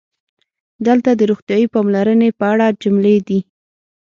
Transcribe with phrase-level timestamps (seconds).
[0.87, 3.39] دلته د "روغتیايي پاملرنې" په اړه جملې دي: